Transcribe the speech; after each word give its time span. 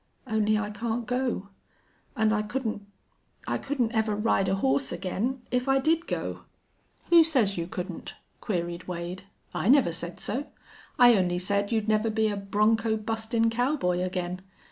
Only 0.25 0.57
I 0.57 0.71
can't 0.71 1.05
go. 1.05 1.49
And 2.15 2.33
I 2.33 2.41
couldn't 2.41 2.87
I 3.45 3.59
couldn't 3.59 3.91
ever 3.91 4.15
ride 4.15 4.47
a 4.49 4.55
horse 4.55 4.91
again 4.91 5.43
if 5.51 5.67
I 5.69 5.77
did 5.77 6.07
go." 6.07 6.39
"Who 7.11 7.23
says 7.23 7.55
you 7.55 7.67
couldn't?" 7.67 8.15
queried 8.39 8.87
Wade. 8.87 9.25
"I 9.53 9.69
never 9.69 9.91
said 9.91 10.19
so. 10.19 10.47
I 10.97 11.13
only 11.13 11.37
said 11.37 11.71
you'd 11.71 11.87
never 11.87 12.09
be 12.09 12.29
a 12.29 12.35
bronco 12.35 12.97
bustin' 12.97 13.51
cowboy 13.51 13.99
again. 13.99 14.41